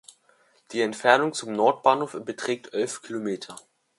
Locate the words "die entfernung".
0.71-1.31